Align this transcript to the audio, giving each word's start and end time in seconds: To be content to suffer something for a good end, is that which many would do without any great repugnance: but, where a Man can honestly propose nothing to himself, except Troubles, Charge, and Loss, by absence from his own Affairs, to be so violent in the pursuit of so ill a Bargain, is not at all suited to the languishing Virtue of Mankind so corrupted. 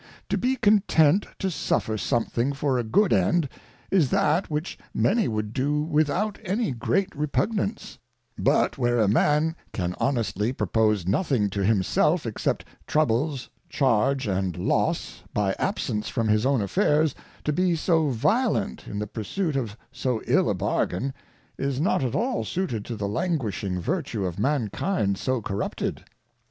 To 0.29 0.35
be 0.39 0.55
content 0.55 1.27
to 1.37 1.51
suffer 1.51 1.95
something 1.95 2.53
for 2.53 2.79
a 2.79 2.83
good 2.83 3.13
end, 3.13 3.47
is 3.91 4.09
that 4.09 4.49
which 4.49 4.75
many 4.95 5.27
would 5.27 5.53
do 5.53 5.83
without 5.83 6.39
any 6.43 6.71
great 6.71 7.15
repugnance: 7.15 7.99
but, 8.35 8.79
where 8.79 8.97
a 8.99 9.07
Man 9.07 9.55
can 9.73 9.93
honestly 9.99 10.51
propose 10.53 11.05
nothing 11.05 11.51
to 11.51 11.63
himself, 11.63 12.25
except 12.25 12.65
Troubles, 12.87 13.47
Charge, 13.69 14.25
and 14.25 14.57
Loss, 14.57 15.21
by 15.35 15.53
absence 15.59 16.09
from 16.09 16.27
his 16.27 16.47
own 16.47 16.63
Affairs, 16.63 17.13
to 17.43 17.53
be 17.53 17.75
so 17.75 18.07
violent 18.09 18.87
in 18.87 18.97
the 18.97 19.05
pursuit 19.05 19.55
of 19.55 19.77
so 19.91 20.19
ill 20.25 20.49
a 20.49 20.55
Bargain, 20.55 21.13
is 21.59 21.79
not 21.79 22.03
at 22.03 22.15
all 22.15 22.43
suited 22.43 22.83
to 22.85 22.95
the 22.95 23.07
languishing 23.07 23.79
Virtue 23.79 24.25
of 24.25 24.39
Mankind 24.39 25.19
so 25.19 25.43
corrupted. 25.43 26.03